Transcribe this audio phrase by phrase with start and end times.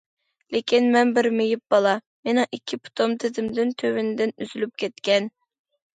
[0.53, 1.91] لېكىن مەن بىر مېيىپ بالا،
[2.29, 5.29] مېنىڭ ئىككى پۇتۇم تىزىمدىن تۆۋىنىدىن ئۈزۈلۈپ كەتكەن.